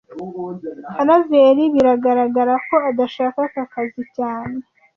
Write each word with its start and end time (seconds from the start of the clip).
Karaveri 0.95 1.63
biragaragara 1.73 2.53
ko 2.67 2.75
adashaka 2.89 3.37
aka 3.47 3.63
kazi 3.73 4.03
cyane 4.17 4.57